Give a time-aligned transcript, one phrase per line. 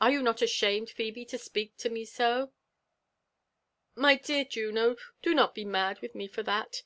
[0.00, 2.54] Are you not ashamed, Phebe, to speak to me so?"
[3.94, 4.96] "My dear Juno!
[5.20, 6.82] do not be mad wilhme for (hat.